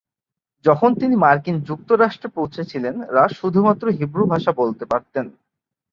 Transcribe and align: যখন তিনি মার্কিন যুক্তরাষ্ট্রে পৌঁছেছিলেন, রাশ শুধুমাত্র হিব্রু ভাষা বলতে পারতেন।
যখন 0.65 0.89
তিনি 0.95 1.15
মার্কিন 1.15 1.57
যুক্তরাষ্ট্রে 1.61 2.29
পৌঁছেছিলেন, 2.29 2.95
রাশ 3.13 3.31
শুধুমাত্র 3.35 3.85
হিব্রু 3.91 4.23
ভাষা 4.25 4.51
বলতে 4.51 4.83
পারতেন। 4.85 5.25